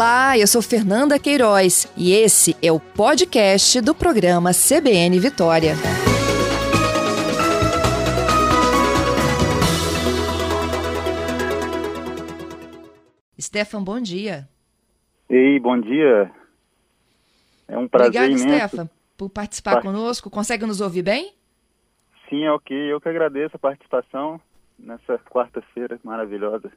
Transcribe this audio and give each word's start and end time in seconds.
Olá, 0.00 0.38
eu 0.38 0.46
sou 0.46 0.62
Fernanda 0.62 1.18
Queiroz 1.18 1.86
e 1.94 2.14
esse 2.14 2.56
é 2.62 2.72
o 2.72 2.80
podcast 2.80 3.82
do 3.82 3.94
programa 3.94 4.50
CBN 4.50 5.20
Vitória. 5.20 5.74
Stefan, 13.38 13.84
bom 13.84 14.00
dia. 14.00 14.48
Ei, 15.28 15.60
bom 15.60 15.78
dia. 15.78 16.32
É 17.68 17.76
um 17.76 17.86
prazer 17.86 18.22
Obrigada, 18.22 18.42
imenso. 18.42 18.68
Stefan, 18.68 18.90
por 19.18 19.28
participar 19.28 19.74
Par- 19.74 19.82
conosco. 19.82 20.30
Consegue 20.30 20.64
nos 20.64 20.80
ouvir 20.80 21.02
bem? 21.02 21.34
Sim, 22.30 22.44
é 22.44 22.50
ok. 22.50 22.74
Eu 22.90 23.02
que 23.02 23.08
agradeço 23.10 23.54
a 23.54 23.58
participação 23.58 24.40
nessa 24.78 25.18
quarta-feira 25.30 26.00
maravilhosa. 26.02 26.72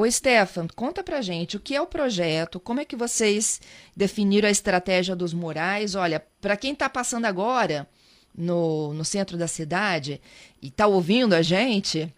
Ô, 0.00 0.10
Stefan, 0.10 0.66
conta 0.74 1.04
pra 1.04 1.20
gente 1.20 1.58
o 1.58 1.60
que 1.60 1.76
é 1.76 1.82
o 1.82 1.86
projeto, 1.86 2.58
como 2.58 2.80
é 2.80 2.86
que 2.86 2.96
vocês 2.96 3.60
definiram 3.94 4.48
a 4.48 4.50
estratégia 4.50 5.14
dos 5.14 5.34
murais. 5.34 5.94
Olha, 5.94 6.24
para 6.40 6.56
quem 6.56 6.72
está 6.72 6.88
passando 6.88 7.26
agora 7.26 7.86
no, 8.34 8.94
no 8.94 9.04
centro 9.04 9.36
da 9.36 9.46
cidade 9.46 10.18
e 10.62 10.68
está 10.68 10.86
ouvindo 10.86 11.34
a 11.34 11.42
gente, 11.42 12.10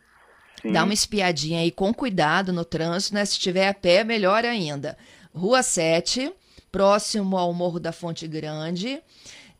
Sim, 0.63 0.71
dá 0.71 0.85
uma 0.85 0.95
espiadinha 0.95 1.59
aí 1.59 1.73
com 1.73 1.93
cuidado 1.93 2.53
no 2.53 2.65
trânsito, 2.65 3.17
né? 3.17 3.25
Se 3.25 3.33
estiver 3.33 3.67
a 3.67 3.75
pé, 3.75 4.05
melhor 4.05 4.45
ainda. 4.45 4.97
Rua 5.35 5.61
7, 5.61 6.33
próximo 6.71 7.37
ao 7.37 7.53
Morro 7.53 7.81
da 7.81 7.91
Fonte 7.91 8.29
Grande. 8.29 9.03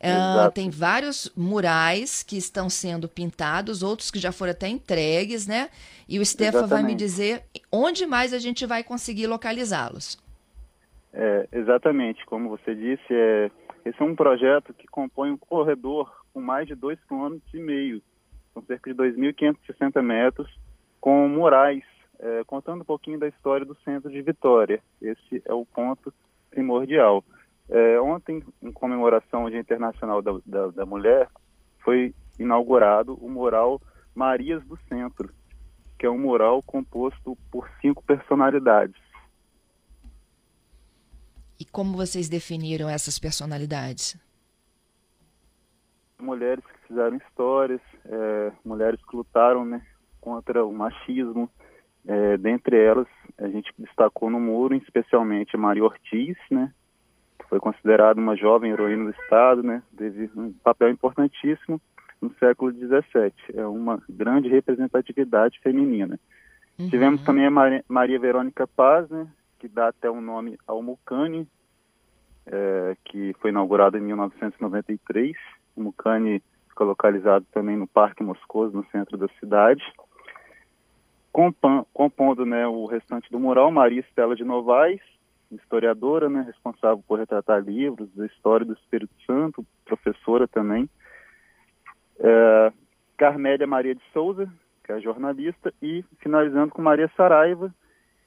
Exato. 0.09 0.53
tem 0.53 0.69
vários 0.69 1.31
murais 1.35 2.23
que 2.23 2.37
estão 2.37 2.69
sendo 2.69 3.07
pintados, 3.07 3.83
outros 3.83 4.11
que 4.11 4.19
já 4.19 4.31
foram 4.31 4.51
até 4.51 4.67
entregues, 4.67 5.47
né? 5.47 5.69
E 6.07 6.19
o 6.19 6.25
Stefan 6.25 6.67
vai 6.67 6.83
me 6.83 6.95
dizer 6.95 7.43
onde 7.71 8.05
mais 8.05 8.33
a 8.33 8.39
gente 8.39 8.65
vai 8.65 8.83
conseguir 8.83 9.27
localizá-los. 9.27 10.17
é, 11.13 11.47
exatamente. 11.51 12.25
Como 12.25 12.49
você 12.49 12.73
disse, 12.73 13.13
é, 13.13 13.51
esse 13.85 14.01
é 14.01 14.05
um 14.05 14.15
projeto 14.15 14.73
que 14.73 14.87
compõe 14.87 15.31
um 15.31 15.37
corredor 15.37 16.11
com 16.33 16.41
mais 16.41 16.67
de 16.67 16.75
2,5 16.75 16.97
km 17.07 17.37
e 17.53 17.59
meio, 17.59 18.01
com 18.53 18.61
cerca 18.63 18.91
de 18.91 18.97
2.560 18.97 20.01
metros, 20.01 20.49
com 20.99 21.27
murais, 21.27 21.83
é, 22.19 22.43
contando 22.45 22.81
um 22.81 22.85
pouquinho 22.85 23.19
da 23.19 23.27
história 23.27 23.65
do 23.65 23.75
centro 23.83 24.09
de 24.09 24.21
Vitória. 24.21 24.81
Esse 25.01 25.41
é 25.45 25.53
o 25.53 25.65
ponto 25.65 26.13
primordial. 26.49 27.23
É, 27.73 27.99
ontem, 27.99 28.43
em 28.61 28.71
comemoração 28.71 29.41
ao 29.41 29.49
Dia 29.49 29.59
Internacional 29.59 30.21
da, 30.21 30.31
da, 30.45 30.67
da 30.67 30.85
Mulher, 30.85 31.27
foi 31.83 32.13
inaugurado 32.37 33.15
o 33.15 33.27
mural 33.27 33.81
Marias 34.13 34.63
do 34.65 34.77
Centro, 34.87 35.33
que 35.97 36.05
é 36.05 36.09
um 36.09 36.19
mural 36.19 36.61
composto 36.61 37.35
por 37.51 37.67
cinco 37.81 38.03
personalidades. 38.03 39.01
E 41.59 41.65
como 41.65 41.97
vocês 41.97 42.29
definiram 42.29 42.87
essas 42.87 43.17
personalidades? 43.17 44.15
mulheres 46.23 46.63
que 46.63 46.87
fizeram 46.87 47.17
histórias, 47.17 47.81
é, 48.05 48.51
mulheres 48.63 48.99
que 49.05 49.15
lutaram 49.15 49.65
né, 49.65 49.85
contra 50.21 50.65
o 50.65 50.73
machismo. 50.73 51.49
É, 52.05 52.37
dentre 52.37 52.77
elas, 52.77 53.07
a 53.37 53.47
gente 53.47 53.71
destacou 53.77 54.29
no 54.29 54.39
muro, 54.39 54.75
especialmente 54.75 55.55
a 55.55 55.59
Maria 55.59 55.83
Ortiz, 55.83 56.37
né, 56.49 56.73
foi 57.53 57.59
considerada 57.59 58.19
uma 58.19 58.35
jovem 58.35 58.71
heroína 58.71 59.03
do 59.03 59.11
Estado, 59.11 59.61
né, 59.61 59.83
teve 59.95 60.27
um 60.35 60.51
papel 60.63 60.89
importantíssimo 60.89 61.79
no 62.19 62.33
século 62.39 62.71
XVII. 62.71 63.31
É 63.53 63.63
uma 63.67 64.01
grande 64.09 64.49
representatividade 64.49 65.59
feminina. 65.59 66.19
Uhum. 66.79 66.89
Tivemos 66.89 67.21
também 67.21 67.45
a 67.45 67.83
Maria, 67.87 68.19
Verônica 68.19 68.65
Paz, 68.65 69.07
né, 69.07 69.27
que 69.59 69.67
dá 69.67 69.89
até 69.89 70.09
o 70.09 70.19
nome 70.19 70.57
ao 70.65 70.81
Mucane, 70.81 71.47
é, 72.47 72.97
que 73.05 73.35
foi 73.39 73.51
inaugurado 73.51 73.99
em 73.99 74.01
1993. 74.01 75.37
O 75.75 75.83
Mucane 75.83 76.41
fica 76.69 76.83
localizado 76.83 77.45
também 77.51 77.77
no 77.77 77.85
Parque 77.85 78.23
Moscoso, 78.23 78.75
no 78.75 78.85
centro 78.87 79.15
da 79.15 79.27
cidade. 79.39 79.83
Compondo 81.31 82.47
né, 82.47 82.65
o 82.65 82.87
restante 82.87 83.29
do 83.29 83.39
mural, 83.39 83.69
Maria 83.69 83.99
Estela 83.99 84.35
de 84.35 84.43
Novaes, 84.43 85.01
historiadora, 85.55 86.29
né, 86.29 86.41
responsável 86.41 87.03
por 87.07 87.19
retratar 87.19 87.61
livros 87.61 88.09
da 88.15 88.25
história 88.25 88.65
do 88.65 88.73
Espírito 88.73 89.13
Santo, 89.25 89.65
professora 89.85 90.47
também. 90.47 90.89
É, 92.19 92.73
Carmélia 93.17 93.67
Maria 93.67 93.95
de 93.95 94.01
Souza, 94.11 94.51
que 94.83 94.91
é 94.91 94.99
jornalista, 94.99 95.73
e 95.81 96.03
finalizando 96.19 96.73
com 96.73 96.81
Maria 96.81 97.09
Saraiva, 97.15 97.73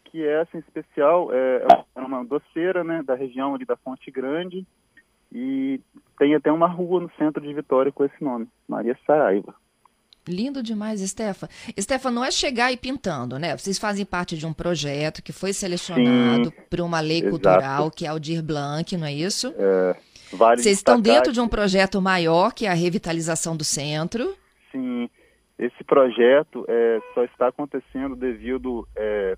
que 0.04 0.26
essa 0.26 0.56
em 0.56 0.60
especial 0.60 1.32
é 1.32 1.62
é 1.94 2.00
uma 2.00 2.24
doceira 2.24 2.84
né, 2.84 3.02
da 3.02 3.14
região 3.14 3.54
ali 3.54 3.64
da 3.64 3.76
Fonte 3.76 4.10
Grande, 4.10 4.66
e 5.32 5.80
tem 6.18 6.34
até 6.34 6.52
uma 6.52 6.68
rua 6.68 7.00
no 7.00 7.10
centro 7.18 7.42
de 7.42 7.52
Vitória 7.52 7.92
com 7.92 8.04
esse 8.04 8.22
nome, 8.22 8.48
Maria 8.68 8.96
Saraiva. 9.06 9.54
Lindo 10.28 10.62
demais, 10.62 11.00
Stefan. 11.00 11.48
Stefan, 11.78 12.10
não 12.10 12.24
é 12.24 12.30
chegar 12.30 12.72
e 12.72 12.76
pintando, 12.76 13.38
né? 13.38 13.56
Vocês 13.56 13.78
fazem 13.78 14.04
parte 14.04 14.36
de 14.36 14.46
um 14.46 14.52
projeto 14.52 15.22
que 15.22 15.32
foi 15.32 15.52
selecionado 15.52 16.52
por 16.68 16.80
uma 16.80 17.00
lei 17.00 17.18
exato. 17.18 17.30
cultural, 17.30 17.90
que 17.90 18.06
é 18.06 18.12
o 18.12 18.18
Dir 18.18 18.42
Blanc, 18.42 18.96
não 18.96 19.06
é 19.06 19.12
isso? 19.12 19.54
Vale 20.32 20.60
Vocês 20.60 20.78
estão 20.78 21.00
dentro 21.00 21.32
de 21.32 21.40
um 21.40 21.48
projeto 21.48 22.00
maior, 22.02 22.52
que 22.52 22.66
é 22.66 22.68
a 22.68 22.74
revitalização 22.74 23.56
do 23.56 23.64
centro. 23.64 24.34
Sim, 24.72 25.08
esse 25.58 25.84
projeto 25.84 26.64
é, 26.68 27.00
só 27.14 27.24
está 27.24 27.48
acontecendo 27.48 28.16
devido 28.16 28.86
é, 28.96 29.36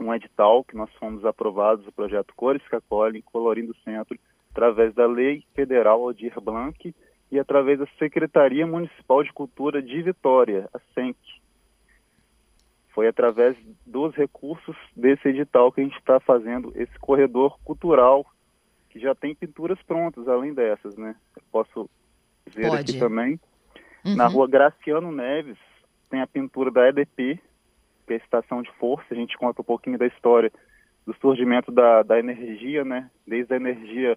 um 0.00 0.12
edital 0.12 0.64
que 0.64 0.76
nós 0.76 0.90
fomos 0.98 1.24
aprovados, 1.24 1.86
o 1.86 1.92
projeto 1.92 2.34
Cores 2.34 2.66
que 2.68 2.76
Acolhem, 2.76 3.22
Colorindo 3.22 3.72
o 3.72 3.82
Centro, 3.84 4.18
através 4.50 4.94
da 4.94 5.06
Lei 5.06 5.44
Federal 5.54 6.02
Aldir 6.02 6.38
Blanc 6.40 6.94
e 7.30 7.38
através 7.38 7.78
da 7.78 7.86
Secretaria 7.98 8.66
Municipal 8.66 9.22
de 9.22 9.32
Cultura 9.32 9.82
de 9.82 10.02
Vitória, 10.02 10.68
a 10.72 10.78
SENC. 10.94 11.16
Foi 12.90 13.08
através 13.08 13.56
dos 13.84 14.14
recursos 14.14 14.76
desse 14.96 15.28
edital 15.28 15.70
que 15.70 15.80
a 15.80 15.84
gente 15.84 15.98
está 15.98 16.18
fazendo 16.20 16.72
esse 16.74 16.98
corredor 16.98 17.58
cultural, 17.62 18.24
que 18.88 18.98
já 18.98 19.14
tem 19.14 19.34
pinturas 19.34 19.80
prontas, 19.82 20.26
além 20.28 20.54
dessas, 20.54 20.96
né? 20.96 21.14
Eu 21.36 21.42
posso 21.52 21.90
dizer 22.46 22.68
Pode. 22.68 22.80
aqui 22.80 22.98
também. 22.98 23.38
Uhum. 24.04 24.16
Na 24.16 24.26
rua 24.26 24.48
Graciano 24.48 25.12
Neves 25.12 25.58
tem 26.08 26.22
a 26.22 26.26
pintura 26.26 26.70
da 26.70 26.88
EDP, 26.88 27.40
que 28.06 28.12
é 28.12 28.14
a 28.14 28.18
Estação 28.18 28.62
de 28.62 28.70
Força. 28.78 29.06
A 29.10 29.14
gente 29.14 29.36
conta 29.36 29.60
um 29.60 29.64
pouquinho 29.64 29.98
da 29.98 30.06
história 30.06 30.50
do 31.04 31.14
surgimento 31.20 31.70
da, 31.70 32.02
da 32.02 32.18
energia, 32.18 32.84
né? 32.84 33.10
Desde 33.26 33.52
a 33.52 33.56
energia 33.56 34.16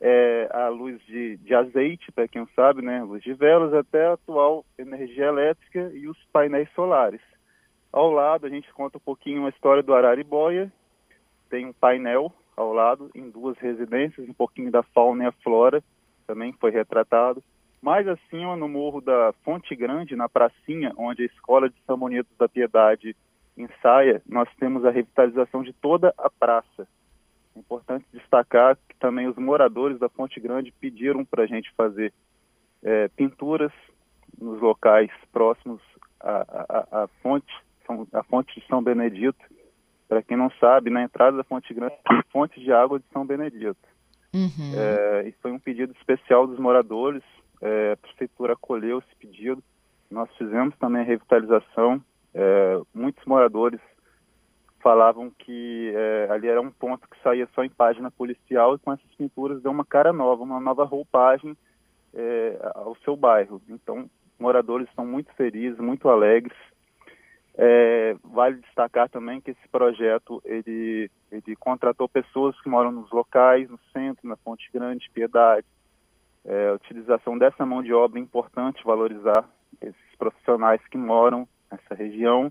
é, 0.00 0.48
a 0.52 0.68
luz 0.68 1.00
de, 1.06 1.36
de 1.38 1.54
azeite, 1.54 2.10
para 2.12 2.26
quem 2.26 2.42
não 2.42 2.48
sabe, 2.54 2.82
né? 2.82 3.02
Luz 3.02 3.22
de 3.22 3.34
velas, 3.34 3.74
até 3.74 4.06
a 4.06 4.14
atual 4.14 4.64
energia 4.78 5.26
elétrica 5.26 5.90
e 5.92 6.08
os 6.08 6.18
painéis 6.32 6.70
solares. 6.74 7.20
Ao 7.92 8.10
lado, 8.10 8.46
a 8.46 8.48
gente 8.48 8.72
conta 8.72 8.98
um 8.98 9.00
pouquinho 9.00 9.46
a 9.46 9.50
história 9.50 9.82
do 9.82 9.94
Araribóia. 9.94 10.72
Tem 11.50 11.66
um 11.66 11.72
painel 11.72 12.32
ao 12.56 12.72
lado, 12.72 13.10
em 13.14 13.28
duas 13.28 13.58
residências, 13.58 14.28
um 14.28 14.32
pouquinho 14.32 14.70
da 14.70 14.82
fauna 14.82 15.24
e 15.24 15.26
a 15.26 15.32
flora 15.32 15.82
também 16.26 16.52
foi 16.52 16.70
retratado. 16.70 17.42
Mais 17.82 18.06
acima, 18.06 18.56
no 18.56 18.68
morro 18.68 19.00
da 19.00 19.32
Fonte 19.42 19.74
Grande, 19.74 20.14
na 20.14 20.28
pracinha, 20.28 20.92
onde 20.96 21.22
a 21.22 21.26
Escola 21.26 21.68
de 21.68 21.74
São 21.86 21.98
Bonito 21.98 22.28
da 22.38 22.48
Piedade 22.48 23.16
ensaia, 23.56 24.22
nós 24.28 24.48
temos 24.60 24.84
a 24.84 24.90
revitalização 24.90 25.62
de 25.62 25.72
toda 25.72 26.14
a 26.16 26.30
praça. 26.30 26.86
Importante 27.56 28.04
destacar 28.12 28.76
que 28.88 28.96
também 28.98 29.26
os 29.28 29.36
moradores 29.36 29.98
da 29.98 30.08
Fonte 30.08 30.38
Grande 30.40 30.72
pediram 30.80 31.24
para 31.24 31.42
a 31.42 31.46
gente 31.46 31.70
fazer 31.76 32.12
é, 32.82 33.08
pinturas 33.08 33.72
nos 34.40 34.60
locais 34.60 35.10
próximos 35.32 35.80
à, 36.20 36.86
à, 36.92 37.02
à 37.04 37.08
fonte, 37.22 37.52
São- 37.86 38.06
à 38.12 38.22
fonte 38.22 38.58
de 38.58 38.66
São 38.66 38.82
Benedito. 38.82 39.38
Para 40.08 40.22
quem 40.22 40.36
não 40.36 40.50
sabe, 40.58 40.90
na 40.90 41.02
entrada 41.02 41.36
da 41.36 41.44
Fonte 41.44 41.72
Grande 41.72 41.94
tem 42.08 42.18
a 42.18 42.24
fonte 42.32 42.60
de 42.60 42.72
água 42.72 42.98
de 42.98 43.04
São 43.12 43.24
Benedito. 43.26 43.76
Uhum. 44.34 44.72
É, 44.76 45.28
e 45.28 45.32
foi 45.42 45.52
um 45.52 45.58
pedido 45.58 45.92
especial 45.98 46.46
dos 46.46 46.58
moradores. 46.58 47.22
é, 47.60 47.92
a 47.92 47.96
prefeitura 47.96 48.54
acolheu 48.54 48.98
esse 49.00 49.14
pedido. 49.16 49.62
Nós 50.10 50.28
fizemos 50.36 50.74
também 50.78 51.02
a 51.02 51.04
revitalização. 51.04 52.02
É, 52.32 52.80
muitos 52.94 53.24
moradores 53.24 53.80
falavam 54.82 55.30
que 55.30 55.92
é, 55.94 56.28
ali 56.30 56.48
era 56.48 56.60
um 56.60 56.70
ponto 56.70 57.08
que 57.08 57.22
saía 57.22 57.48
só 57.54 57.62
em 57.62 57.70
página 57.70 58.10
policial 58.10 58.74
e 58.74 58.78
com 58.78 58.92
essas 58.92 59.14
pinturas 59.16 59.62
deu 59.62 59.70
uma 59.70 59.84
cara 59.84 60.12
nova, 60.12 60.42
uma 60.42 60.60
nova 60.60 60.84
roupagem 60.84 61.56
é, 62.14 62.58
ao 62.74 62.96
seu 63.04 63.16
bairro. 63.16 63.60
Então, 63.68 64.08
moradores 64.38 64.88
estão 64.88 65.06
muito 65.06 65.32
felizes, 65.34 65.78
muito 65.78 66.08
alegres. 66.08 66.56
É, 67.56 68.16
vale 68.24 68.56
destacar 68.56 69.08
também 69.08 69.40
que 69.40 69.50
esse 69.50 69.68
projeto 69.68 70.40
ele, 70.44 71.10
ele 71.30 71.56
contratou 71.56 72.08
pessoas 72.08 72.58
que 72.62 72.68
moram 72.68 72.90
nos 72.90 73.10
locais, 73.10 73.68
no 73.68 73.78
centro, 73.92 74.26
na 74.26 74.36
Fonte 74.36 74.70
Grande, 74.72 75.10
Piedade. 75.12 75.66
É, 76.44 76.68
a 76.68 76.74
utilização 76.74 77.36
dessa 77.36 77.66
mão 77.66 77.82
de 77.82 77.92
obra 77.92 78.18
é 78.18 78.22
importante 78.22 78.82
valorizar 78.82 79.44
esses 79.80 80.16
profissionais 80.18 80.80
que 80.88 80.96
moram 80.96 81.46
nessa 81.70 81.94
região. 81.94 82.50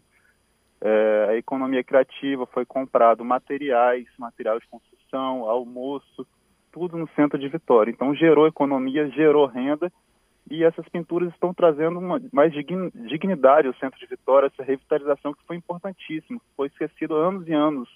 É, 0.81 1.27
a 1.29 1.35
economia 1.35 1.83
criativa, 1.83 2.45
foi 2.45 2.65
comprado 2.65 3.23
materiais, 3.25 4.07
material 4.17 4.59
de 4.59 4.67
construção, 4.67 5.49
almoço, 5.49 6.25
tudo 6.71 6.97
no 6.97 7.07
centro 7.09 7.37
de 7.37 7.47
Vitória. 7.49 7.91
Então 7.91 8.15
gerou 8.15 8.47
economia, 8.47 9.09
gerou 9.09 9.45
renda 9.45 9.91
e 10.49 10.63
essas 10.63 10.87
pinturas 10.89 11.31
estão 11.33 11.53
trazendo 11.53 11.99
uma, 11.99 12.19
mais 12.31 12.51
dignidade 12.53 13.67
ao 13.67 13.73
centro 13.75 13.99
de 13.99 14.07
Vitória, 14.07 14.47
essa 14.47 14.63
revitalização 14.63 15.33
que 15.33 15.45
foi 15.45 15.55
importantíssima, 15.55 16.39
foi 16.55 16.67
esquecido 16.67 17.15
anos 17.15 17.47
e 17.47 17.53
anos, 17.53 17.89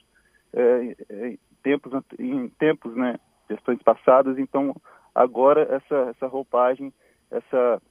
é, 0.53 0.95
é, 1.09 1.27
em 1.29 1.39
tempos, 1.63 1.91
em 2.19 2.49
tempos, 2.49 2.95
né, 2.95 3.17
gestões 3.49 3.81
passadas, 3.81 4.37
então 4.37 4.75
agora 5.15 5.63
essa, 5.63 6.09
essa 6.11 6.27
roupagem, 6.27 6.93
essa, 7.31 7.81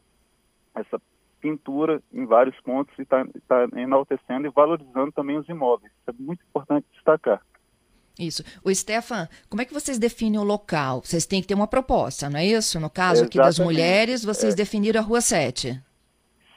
essa 0.74 1.00
pintura 1.42 2.00
em 2.14 2.24
vários 2.24 2.58
pontos 2.60 2.96
e 2.98 3.02
está 3.02 3.26
tá 3.48 3.66
enaltecendo 3.76 4.46
e 4.46 4.50
valorizando 4.50 5.10
também 5.12 5.36
os 5.36 5.48
imóveis. 5.48 5.92
Isso 5.92 6.10
é 6.10 6.22
muito 6.22 6.42
importante 6.48 6.86
destacar. 6.92 7.42
Isso. 8.18 8.44
O 8.64 8.72
Stefan, 8.72 9.28
como 9.50 9.60
é 9.60 9.64
que 9.64 9.74
vocês 9.74 9.98
definem 9.98 10.38
o 10.38 10.44
local? 10.44 11.00
Vocês 11.02 11.26
têm 11.26 11.40
que 11.40 11.48
ter 11.48 11.54
uma 11.54 11.66
proposta, 11.66 12.30
não 12.30 12.38
é 12.38 12.46
isso? 12.46 12.78
No 12.78 12.88
caso 12.88 13.24
aqui 13.24 13.38
das 13.38 13.58
mulheres, 13.58 14.24
vocês 14.24 14.54
é. 14.54 14.56
definiram 14.56 15.00
a 15.00 15.04
Rua 15.04 15.20
7. 15.20 15.82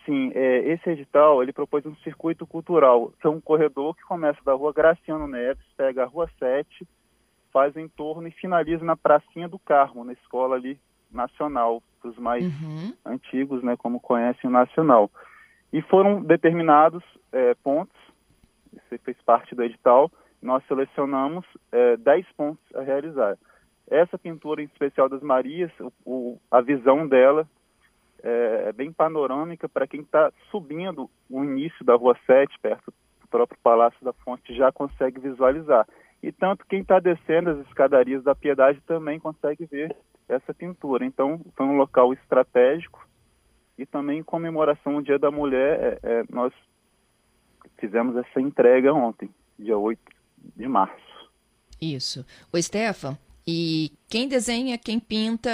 Sim, 0.05 0.31
é, 0.35 0.73
esse 0.73 0.87
edital 0.89 1.41
ele 1.41 1.51
propôs 1.51 1.83
um 1.85 1.95
circuito 1.97 2.45
cultural, 2.45 3.11
que 3.19 3.25
é 3.25 3.29
um 3.29 3.41
corredor 3.41 3.95
que 3.95 4.03
começa 4.03 4.39
da 4.45 4.53
Rua 4.53 4.71
Graciano 4.71 5.27
Neves, 5.27 5.65
pega 5.75 6.03
a 6.03 6.05
Rua 6.05 6.29
7, 6.37 6.87
faz 7.51 7.75
o 7.75 7.79
entorno 7.79 8.27
e 8.27 8.31
finaliza 8.31 8.85
na 8.85 8.95
Pracinha 8.95 9.47
do 9.47 9.57
Carmo, 9.57 10.03
na 10.03 10.13
escola 10.13 10.55
ali 10.55 10.79
nacional, 11.09 11.81
os 12.05 12.17
mais 12.17 12.45
uhum. 12.45 12.93
antigos, 13.05 13.63
né, 13.63 13.75
como 13.75 13.99
conhecem 13.99 14.49
o 14.49 14.53
nacional. 14.53 15.09
E 15.73 15.81
foram 15.81 16.21
determinados 16.21 17.03
é, 17.31 17.53
pontos, 17.55 17.97
isso 18.71 19.03
fez 19.03 19.17
parte 19.25 19.55
do 19.55 19.63
edital, 19.63 20.11
nós 20.41 20.63
selecionamos 20.67 21.45
é, 21.71 21.97
10 21.97 22.25
pontos 22.37 22.63
a 22.75 22.81
realizar. 22.81 23.37
Essa 23.89 24.17
pintura 24.17 24.61
em 24.61 24.65
especial 24.65 25.09
das 25.09 25.21
Marias, 25.21 25.71
o, 25.79 25.91
o, 26.05 26.41
a 26.49 26.61
visão 26.61 27.07
dela 27.07 27.47
é, 28.23 28.65
é 28.69 28.73
bem 28.73 28.91
panorâmica 28.91 29.69
para 29.69 29.87
quem 29.87 30.01
está 30.01 30.31
subindo 30.49 31.09
o 31.29 31.43
início 31.43 31.83
da 31.85 31.95
Rua 31.95 32.17
7, 32.25 32.57
perto 32.59 32.93
do 33.21 33.27
próprio 33.27 33.59
Palácio 33.61 34.03
da 34.03 34.13
Fonte, 34.13 34.55
já 34.55 34.71
consegue 34.71 35.19
visualizar. 35.19 35.87
E 36.23 36.31
tanto 36.31 36.65
quem 36.65 36.81
está 36.81 36.99
descendo 36.99 37.51
as 37.51 37.59
escadarias 37.67 38.23
da 38.23 38.33
Piedade 38.33 38.81
também 38.87 39.19
consegue 39.19 39.65
ver 39.65 39.95
essa 40.27 40.53
pintura. 40.53 41.05
Então, 41.05 41.41
foi 41.55 41.65
um 41.65 41.77
local 41.77 42.13
estratégico 42.13 43.05
e 43.77 43.85
também 43.85 44.19
em 44.19 44.23
comemoração 44.23 44.95
ao 44.95 45.01
Dia 45.01 45.19
da 45.19 45.29
Mulher, 45.29 45.79
é, 45.81 45.99
é, 46.03 46.23
nós 46.29 46.53
fizemos 47.77 48.15
essa 48.15 48.39
entrega 48.39 48.93
ontem, 48.93 49.29
dia 49.59 49.77
8 49.77 49.99
de 50.55 50.67
março. 50.67 51.29
Isso. 51.81 52.25
O 52.53 52.61
Stefan, 52.61 53.17
e 53.45 53.91
quem 54.07 54.27
desenha, 54.27 54.77
quem 54.77 54.99
pinta, 54.99 55.51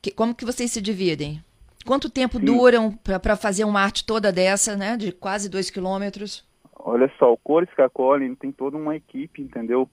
que, 0.00 0.12
como 0.12 0.34
que 0.34 0.44
vocês 0.44 0.70
se 0.70 0.80
dividem? 0.80 1.42
Quanto 1.84 2.10
tempo 2.10 2.38
Sim. 2.38 2.44
duram 2.44 2.92
para 2.92 3.36
fazer 3.36 3.64
uma 3.64 3.80
arte 3.80 4.04
toda 4.04 4.32
dessa, 4.32 4.76
né, 4.76 4.96
de 4.96 5.12
quase 5.12 5.48
dois 5.48 5.70
quilômetros? 5.70 6.44
Olha 6.78 7.10
só, 7.18 7.32
o 7.32 7.36
Cores 7.36 7.72
Cacoli 7.74 8.34
tem 8.36 8.52
toda 8.52 8.76
uma 8.76 8.94
equipe, 8.94 9.42
entendeu? 9.42 9.88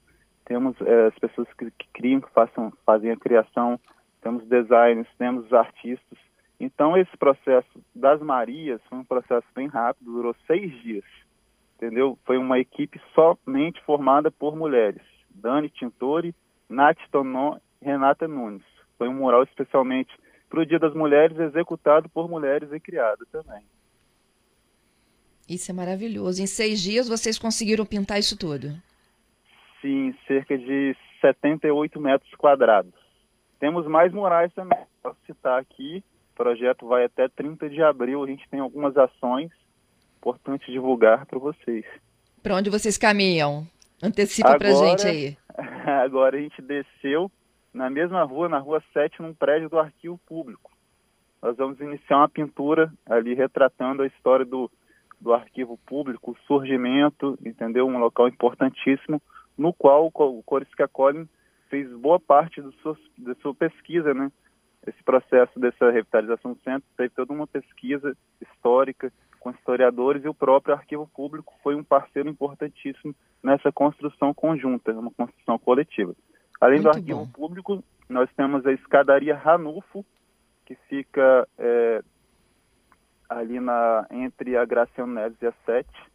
Temos 0.46 0.76
é, 0.82 1.08
as 1.08 1.20
pessoas 1.20 1.48
que, 1.54 1.72
que, 1.72 1.88
criam, 1.94 2.22
que 2.22 2.30
façam, 2.32 2.72
fazem 2.86 3.12
a 3.12 3.18
criação, 3.18 3.80
temos 4.22 4.46
designers, 4.48 5.08
temos 5.18 5.52
artistas. 5.54 6.20
Então, 6.60 6.98
esse 6.98 7.16
processo 7.18 7.82
das 7.94 8.22
Marias 8.22 8.82
foi 8.90 8.98
um 8.98 9.04
processo 9.04 9.48
bem 9.56 9.68
rápido, 9.68 10.12
durou 10.12 10.36
seis 10.48 10.72
dias 10.82 11.06
entendeu? 11.84 12.18
Foi 12.26 12.38
uma 12.38 12.60
equipe 12.60 13.00
somente 13.14 13.82
formada 13.86 14.32
por 14.32 14.56
mulheres. 14.56 15.02
Dani 15.30 15.70
Tintori, 15.70 16.34
Nath 16.70 16.98
Tonon 17.12 17.58
Renata 17.82 18.28
Nunes. 18.28 18.64
Foi 18.98 19.10
um 19.10 19.16
mural 19.16 19.44
especialmente 19.44 20.12
para 20.50 20.62
o 20.62 20.66
Dia 20.66 20.80
das 20.80 20.94
Mulheres, 20.94 21.38
executado 21.38 22.08
por 22.08 22.30
mulheres 22.30 22.72
e 22.72 22.80
criado 22.80 23.26
também. 23.32 23.64
Isso 25.50 25.72
é 25.72 25.74
maravilhoso. 25.74 26.42
Em 26.42 26.48
seis 26.48 26.80
dias 26.80 27.08
vocês 27.08 27.38
conseguiram 27.38 27.86
pintar 27.86 28.20
isso 28.20 28.38
tudo? 28.38 28.74
Sim, 29.84 30.16
cerca 30.26 30.58
de 30.58 30.96
78 31.20 32.00
metros 32.00 32.34
quadrados. 32.36 32.94
Temos 33.60 33.86
mais 33.86 34.14
murais 34.14 34.52
também. 34.54 34.80
Posso 35.02 35.20
citar 35.26 35.60
aqui. 35.60 36.02
O 36.32 36.36
projeto 36.36 36.88
vai 36.88 37.04
até 37.04 37.28
30 37.28 37.70
de 37.70 37.84
abril. 37.84 38.24
A 38.24 38.28
gente 38.28 38.48
tem 38.50 38.62
algumas 38.62 38.96
ações 38.96 39.52
importante 40.18 40.72
divulgar 40.72 41.26
para 41.26 41.38
vocês. 41.38 41.86
Para 42.42 42.56
onde 42.56 42.70
vocês 42.70 42.98
caminham? 42.98 43.68
Antecipa 44.02 44.58
para 44.58 44.72
gente 44.72 45.06
aí. 45.06 45.38
Agora 46.02 46.38
a 46.38 46.40
gente 46.40 46.62
desceu 46.62 47.30
na 47.74 47.90
mesma 47.90 48.24
rua, 48.24 48.48
na 48.48 48.60
rua 48.60 48.82
7, 48.94 49.22
num 49.22 49.34
prédio 49.34 49.70
do 49.70 49.78
arquivo 49.78 50.18
público. 50.26 50.72
Nós 51.42 51.58
vamos 51.58 51.78
iniciar 51.82 52.20
uma 52.20 52.30
pintura 52.30 52.90
ali 53.06 53.34
retratando 53.34 54.04
a 54.04 54.08
história 54.08 54.46
do, 54.46 54.72
do 55.20 55.34
arquivo 55.34 55.78
público, 55.86 56.32
o 56.32 56.38
surgimento, 56.48 57.38
entendeu? 57.46 57.86
Um 57.86 57.98
local 57.98 58.30
importantíssimo, 58.30 59.22
no 59.58 59.74
qual 59.74 60.08
o 60.08 60.44
Corisca 60.44 60.88
Collin 60.88 61.28
fez 61.70 61.90
boa 61.92 62.20
parte 62.20 62.62
do 62.62 62.72
sua, 62.74 62.98
da 63.18 63.36
sua 63.36 63.54
pesquisa, 63.54 64.14
né? 64.14 64.32
Esse 64.86 65.02
processo 65.04 65.58
dessa 65.60 65.90
revitalização 65.90 66.54
do 66.54 66.60
centro 66.60 66.84
teve 66.98 67.10
toda 67.10 67.32
uma 67.32 67.48
pesquisa 67.48 68.16
histórica, 68.42 69.12
com 69.40 69.52
historiadores 69.52 70.24
e 70.24 70.30
o 70.30 70.34
próprio 70.34 70.74
arquivo 70.74 71.06
público 71.14 71.54
foi 71.62 71.76
um 71.76 71.84
parceiro 71.84 72.30
importantíssimo 72.30 73.14
nessa 73.44 73.72
construção 73.74 74.34
conjunta, 74.34 74.94
uma 74.94 75.12
construção 75.12 75.60
coletiva. 75.60 76.16
Além 76.62 76.80
Muito 76.82 76.92
do 76.92 76.98
arquivo 76.98 77.26
bom. 77.26 77.32
público, 77.32 77.84
nós 78.08 78.30
temos 78.38 78.66
a 78.66 78.72
escadaria 78.72 79.36
Ranulfo, 79.36 80.06
que 80.66 80.76
fica 80.88 81.46
é, 81.58 82.02
ali 83.28 83.60
na, 83.60 84.08
entre 84.12 84.56
a 84.56 84.64
Graciano 84.64 85.14
Neves 85.14 85.42
e 85.42 85.48
a 85.48 85.54
Sete, 85.66 86.14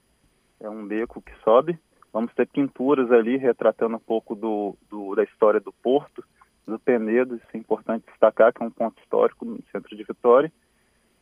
é 0.58 0.70
um 0.70 0.86
beco 0.86 1.20
que 1.20 1.34
sobe. 1.44 1.78
Vamos 2.12 2.32
ter 2.34 2.46
pinturas 2.46 3.10
ali 3.12 3.36
retratando 3.36 3.96
um 3.96 4.00
pouco 4.00 4.34
do, 4.34 4.76
do, 4.88 5.14
da 5.14 5.22
história 5.22 5.60
do 5.60 5.72
porto, 5.72 6.24
do 6.66 6.78
Penedo, 6.78 7.36
isso 7.36 7.46
é 7.54 7.56
importante 7.58 8.04
destacar, 8.06 8.52
que 8.52 8.62
é 8.62 8.66
um 8.66 8.70
ponto 8.70 9.00
histórico 9.02 9.44
no 9.44 9.58
centro 9.72 9.96
de 9.96 10.04
Vitória. 10.04 10.52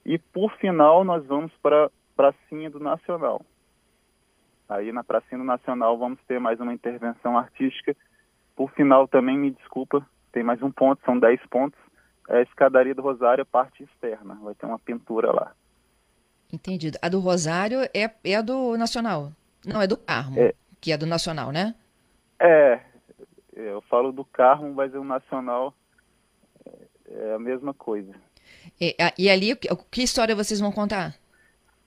E 0.05 0.19
por 0.19 0.53
final 0.56 1.05
nós 1.05 1.25
vamos 1.27 1.53
para 1.62 1.87
a 1.87 1.91
Pracinha 2.17 2.71
do 2.71 2.81
Nacional. 2.81 3.43
Aí 4.69 4.91
na 4.93 5.05
Pracinha 5.05 5.38
do 5.38 5.44
Nacional 5.44 5.97
vamos 5.99 6.19
ter 6.27 6.41
mais 6.41 6.60
uma 6.60 6.75
intervenção 6.75 7.39
artística. 7.39 7.96
Por 8.55 8.70
final 8.72 9.06
também, 9.06 9.37
me 9.39 9.51
desculpa, 9.51 10.05
tem 10.32 10.43
mais 10.43 10.63
um 10.63 10.70
ponto, 10.70 11.05
são 11.05 11.19
10 11.19 11.41
pontos. 11.46 11.79
É 12.29 12.39
a 12.39 12.43
escadaria 12.43 12.94
do 12.94 13.03
Rosário, 13.03 13.46
parte 13.46 13.84
externa. 13.84 14.34
Vai 14.43 14.55
ter 14.55 14.67
uma 14.67 14.79
pintura 14.79 15.31
lá. 15.31 15.53
Entendido. 16.53 16.99
A 17.01 17.08
do 17.08 17.20
Rosário 17.20 17.81
é, 17.94 18.10
é 18.25 18.34
a 18.34 18.43
do 18.43 18.77
Nacional? 18.77 19.32
Não, 19.65 19.81
é 19.81 19.87
do 19.87 19.96
Carmo, 19.96 20.39
é. 20.39 20.55
Que 20.86 20.93
é 20.93 20.96
do 20.96 21.05
Nacional, 21.05 21.50
né? 21.50 21.74
É, 22.38 22.78
eu 23.52 23.81
falo 23.90 24.12
do 24.12 24.24
Carmo, 24.24 24.72
mas 24.72 24.94
o 24.94 25.02
Nacional 25.02 25.74
é 27.10 27.34
a 27.34 27.40
mesma 27.40 27.74
coisa. 27.74 28.14
E, 28.81 28.96
e 29.19 29.28
ali, 29.28 29.56
que 29.90 30.05
história 30.05 30.36
vocês 30.36 30.60
vão 30.60 30.70
contar? 30.70 31.16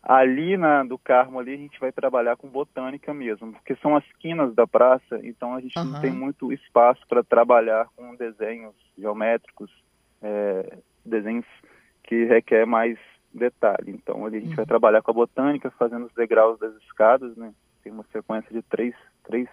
Ali 0.04 0.58
na, 0.58 0.84
do 0.84 0.98
Carmo 0.98 1.40
ali 1.40 1.54
a 1.54 1.58
gente 1.58 1.80
vai 1.80 1.94
trabalhar 1.94 2.36
com 2.36 2.50
botânica 2.50 3.14
mesmo, 3.14 3.54
porque 3.54 3.74
são 3.78 3.96
as 3.96 4.04
quinas 4.20 4.54
da 4.54 4.68
praça, 4.68 5.18
então 5.24 5.54
a 5.54 5.62
gente 5.62 5.80
uhum. 5.80 5.86
não 5.86 6.02
tem 6.02 6.12
muito 6.12 6.52
espaço 6.52 7.00
para 7.08 7.24
trabalhar 7.24 7.88
com 7.96 8.18
desenhos 8.18 8.76
geométricos, 8.98 9.72
é, 10.22 10.78
desenhos 11.06 11.46
que 12.04 12.26
requer 12.26 12.66
mais 12.66 13.00
detalhe. 13.34 13.92
Então 13.92 14.26
ali 14.26 14.40
a 14.40 14.42
gente 14.42 14.50
uhum. 14.50 14.56
vai 14.58 14.66
trabalhar 14.66 15.02
com 15.02 15.12
a 15.12 15.14
botânica, 15.14 15.72
fazendo 15.72 16.06
os 16.06 16.14
degraus 16.14 16.60
das 16.60 16.76
escadas, 16.84 17.34
né? 17.38 17.54
Tem 17.84 17.92
uma 17.92 18.06
sequência 18.12 18.52
de 18.52 18.62
três, 18.64 18.96
três, 19.24 19.48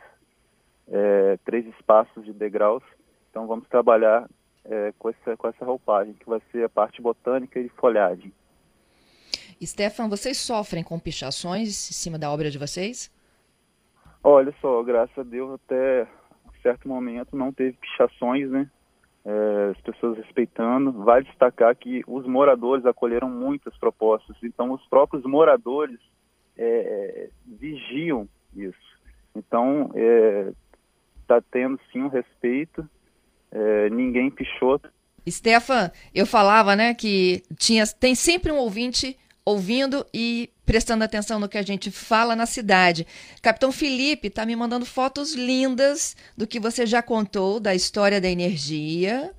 é, 0.88 1.38
três 1.45 1.66
espaços 1.66 2.25
de 2.25 2.33
degraus. 2.33 2.83
Então 3.30 3.47
vamos 3.47 3.68
trabalhar 3.68 4.28
é, 4.64 4.92
com, 4.99 5.11
essa, 5.11 5.37
com 5.37 5.49
essa 5.49 5.64
roupagem, 5.64 6.14
que 6.14 6.28
vai 6.28 6.40
ser 6.50 6.64
a 6.64 6.68
parte 6.68 7.00
botânica 7.00 7.59
e 7.59 7.68
folhagem. 7.71 8.33
Stefan, 9.62 10.09
vocês 10.09 10.37
sofrem 10.38 10.85
com 10.85 10.99
pichações 10.99 11.90
em 11.90 11.95
cima 11.95 12.18
da 12.18 12.30
obra 12.30 12.50
de 12.50 12.59
vocês? 12.59 13.11
Olha 14.23 14.54
só, 14.61 14.83
graças 14.83 15.16
a 15.16 15.23
Deus 15.23 15.52
até 15.54 16.06
certo 16.66 16.88
momento 16.88 17.37
não 17.37 17.52
teve 17.52 17.76
pichações, 17.76 18.50
né? 18.50 18.68
É, 19.25 19.71
as 19.71 19.80
pessoas 19.83 20.18
respeitando. 20.18 20.92
Vale 20.92 21.25
destacar 21.25 21.75
que 21.76 22.02
os 22.06 22.26
moradores 22.26 22.85
acolheram 22.85 23.30
muitas 23.30 23.76
propostas, 23.78 24.37
então 24.42 24.73
os 24.73 24.85
próprios 24.88 25.25
moradores 25.25 26.00
é, 26.58 27.28
vigiam 27.46 28.28
isso. 28.54 28.76
Então, 29.34 29.90
está 31.22 31.36
é, 31.36 31.42
tendo 31.50 31.78
sim 31.92 32.02
um 32.02 32.08
respeito 32.08 32.88
é, 33.56 33.88
ninguém 33.90 34.30
pichou. 34.30 34.80
Stefan, 35.28 35.90
eu 36.14 36.26
falava, 36.26 36.76
né, 36.76 36.94
que 36.94 37.42
tinha, 37.58 37.86
tem 37.86 38.14
sempre 38.14 38.52
um 38.52 38.58
ouvinte 38.58 39.16
ouvindo 39.44 40.04
e 40.12 40.50
prestando 40.64 41.04
atenção 41.04 41.38
no 41.38 41.48
que 41.48 41.58
a 41.58 41.62
gente 41.62 41.90
fala 41.90 42.36
na 42.36 42.46
cidade. 42.46 43.06
Capitão 43.40 43.72
Felipe 43.72 44.28
está 44.28 44.44
me 44.44 44.54
mandando 44.54 44.84
fotos 44.84 45.34
lindas 45.34 46.16
do 46.36 46.46
que 46.46 46.60
você 46.60 46.84
já 46.84 47.02
contou 47.02 47.58
da 47.58 47.75
história 47.75 48.20
da 48.20 48.28
energia, 48.28 49.32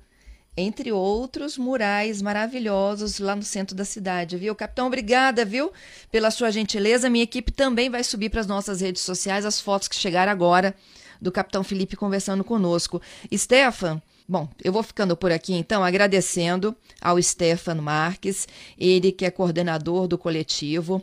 entre 0.58 0.90
outros 0.90 1.56
murais 1.56 2.20
maravilhosos 2.20 3.18
lá 3.18 3.36
no 3.36 3.42
centro 3.42 3.76
da 3.76 3.84
cidade, 3.84 4.36
viu? 4.36 4.54
Capitão, 4.54 4.88
obrigada, 4.88 5.44
viu, 5.44 5.72
pela 6.10 6.30
sua 6.30 6.50
gentileza. 6.50 7.08
Minha 7.08 7.24
equipe 7.24 7.52
também 7.52 7.88
vai 7.88 8.02
subir 8.02 8.28
para 8.28 8.40
as 8.40 8.46
nossas 8.46 8.80
redes 8.80 9.02
sociais 9.02 9.44
as 9.44 9.60
fotos 9.60 9.88
que 9.88 9.94
chegaram 9.94 10.32
agora 10.32 10.74
do 11.20 11.30
Capitão 11.30 11.62
Felipe 11.62 11.96
conversando 11.96 12.42
conosco. 12.42 13.00
Stefan, 13.34 14.02
Bom, 14.30 14.46
eu 14.62 14.70
vou 14.70 14.82
ficando 14.82 15.16
por 15.16 15.32
aqui 15.32 15.54
então, 15.54 15.82
agradecendo 15.82 16.76
ao 17.00 17.20
Stefan 17.22 17.76
Marques, 17.76 18.46
ele 18.76 19.10
que 19.10 19.24
é 19.24 19.30
coordenador 19.30 20.06
do 20.06 20.18
coletivo 20.18 21.02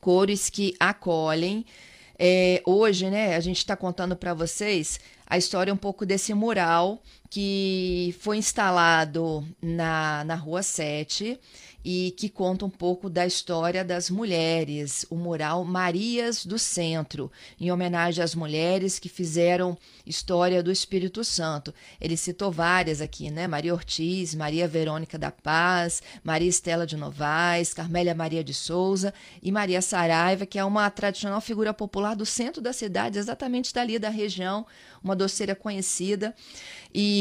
Cores 0.00 0.48
que 0.48 0.74
Acolhem. 0.80 1.66
É, 2.18 2.62
hoje, 2.64 3.10
né, 3.10 3.36
a 3.36 3.40
gente 3.40 3.58
está 3.58 3.76
contando 3.76 4.16
para 4.16 4.32
vocês 4.32 4.98
a 5.26 5.36
história 5.36 5.74
um 5.74 5.76
pouco 5.76 6.06
desse 6.06 6.32
mural 6.32 7.02
que 7.30 8.14
foi 8.20 8.36
instalado 8.38 9.46
na, 9.60 10.24
na 10.24 10.34
Rua 10.34 10.62
7 10.62 11.38
e 11.88 12.10
que 12.16 12.28
conta 12.28 12.64
um 12.64 12.70
pouco 12.70 13.08
da 13.08 13.24
história 13.24 13.84
das 13.84 14.10
mulheres, 14.10 15.06
o 15.08 15.14
mural 15.14 15.64
Marias 15.64 16.44
do 16.44 16.58
Centro, 16.58 17.30
em 17.60 17.70
homenagem 17.70 18.24
às 18.24 18.34
mulheres 18.34 18.98
que 18.98 19.08
fizeram 19.08 19.78
história 20.04 20.64
do 20.64 20.72
Espírito 20.72 21.22
Santo. 21.22 21.72
Ele 22.00 22.16
citou 22.16 22.50
várias 22.50 23.00
aqui, 23.00 23.30
né? 23.30 23.46
Maria 23.46 23.72
Ortiz, 23.72 24.34
Maria 24.34 24.66
Verônica 24.66 25.16
da 25.16 25.30
Paz, 25.30 26.02
Maria 26.24 26.48
Estela 26.48 26.84
de 26.88 26.96
Novaes, 26.96 27.72
Carmélia 27.72 28.16
Maria 28.16 28.42
de 28.42 28.52
Souza 28.52 29.14
e 29.40 29.52
Maria 29.52 29.80
Saraiva, 29.80 30.44
que 30.44 30.58
é 30.58 30.64
uma 30.64 30.90
tradicional 30.90 31.40
figura 31.40 31.72
popular 31.72 32.16
do 32.16 32.26
centro 32.26 32.60
da 32.60 32.72
cidade, 32.72 33.16
exatamente 33.16 33.72
dali 33.72 33.96
da 33.96 34.08
região, 34.08 34.66
uma 35.04 35.14
doceira 35.14 35.54
conhecida. 35.54 36.34
E 36.92 37.15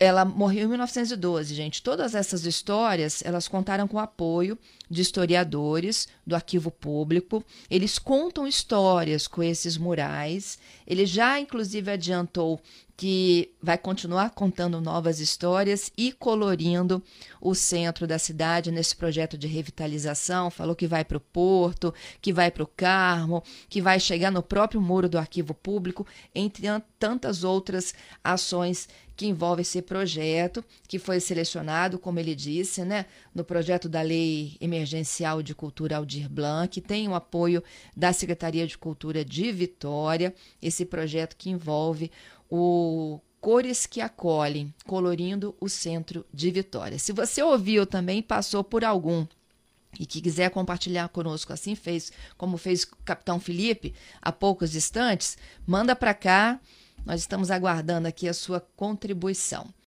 ela 0.00 0.24
morreu 0.24 0.64
em 0.64 0.68
1912, 0.68 1.54
gente. 1.54 1.82
Todas 1.82 2.14
essas 2.14 2.44
histórias, 2.46 3.22
elas 3.24 3.48
contaram 3.48 3.88
com 3.88 3.96
o 3.96 4.00
apoio 4.00 4.56
de 4.88 5.02
historiadores 5.02 6.08
do 6.26 6.36
arquivo 6.36 6.70
público. 6.70 7.44
Eles 7.68 7.98
contam 7.98 8.46
histórias 8.46 9.26
com 9.26 9.42
esses 9.42 9.76
murais. 9.76 10.58
Ele 10.86 11.04
já 11.04 11.40
inclusive 11.40 11.90
adiantou 11.90 12.60
que 12.98 13.52
vai 13.62 13.78
continuar 13.78 14.30
contando 14.30 14.80
novas 14.80 15.20
histórias 15.20 15.92
e 15.96 16.10
colorindo 16.10 17.00
o 17.40 17.54
centro 17.54 18.08
da 18.08 18.18
cidade 18.18 18.72
nesse 18.72 18.96
projeto 18.96 19.38
de 19.38 19.46
revitalização. 19.46 20.50
Falou 20.50 20.74
que 20.74 20.88
vai 20.88 21.04
para 21.04 21.16
o 21.16 21.20
Porto, 21.20 21.94
que 22.20 22.32
vai 22.32 22.50
para 22.50 22.64
o 22.64 22.66
Carmo, 22.66 23.44
que 23.68 23.80
vai 23.80 24.00
chegar 24.00 24.32
no 24.32 24.42
próprio 24.42 24.80
muro 24.80 25.08
do 25.08 25.16
arquivo 25.16 25.54
público, 25.54 26.04
entre 26.34 26.64
tantas 26.98 27.44
outras 27.44 27.94
ações 28.22 28.88
que 29.18 29.26
envolvem 29.26 29.62
esse 29.62 29.82
projeto, 29.82 30.64
que 30.86 30.96
foi 30.96 31.18
selecionado, 31.18 31.98
como 31.98 32.20
ele 32.20 32.36
disse, 32.36 32.84
né, 32.84 33.04
no 33.34 33.44
projeto 33.44 33.88
da 33.88 34.00
Lei 34.00 34.56
Emergencial 34.60 35.42
de 35.42 35.56
Cultura 35.56 35.96
Aldir 35.96 36.28
Blanc, 36.28 36.68
que 36.68 36.80
tem 36.80 37.08
o 37.08 37.14
apoio 37.16 37.62
da 37.96 38.12
Secretaria 38.12 38.64
de 38.64 38.78
Cultura 38.78 39.24
de 39.24 39.50
Vitória, 39.50 40.32
esse 40.62 40.84
projeto 40.84 41.36
que 41.36 41.50
envolve 41.50 42.12
o 42.50 43.20
Cores 43.40 43.86
que 43.86 44.00
Acolhem, 44.00 44.74
colorindo 44.84 45.54
o 45.60 45.68
centro 45.68 46.26
de 46.32 46.50
Vitória. 46.50 46.98
Se 46.98 47.12
você 47.12 47.42
ouviu 47.42 47.86
também, 47.86 48.20
passou 48.20 48.64
por 48.64 48.84
algum 48.84 49.26
e 49.98 50.04
que 50.04 50.20
quiser 50.20 50.50
compartilhar 50.50 51.08
conosco, 51.08 51.52
assim 51.52 51.74
fez, 51.74 52.12
como 52.36 52.58
fez 52.58 52.82
o 52.82 52.96
capitão 53.04 53.38
Felipe 53.40 53.94
há 54.20 54.32
poucos 54.32 54.74
instantes, 54.74 55.38
manda 55.66 55.94
para 55.94 56.14
cá. 56.14 56.60
Nós 57.06 57.20
estamos 57.20 57.50
aguardando 57.50 58.08
aqui 58.08 58.28
a 58.28 58.34
sua 58.34 58.60
contribuição. 58.76 59.72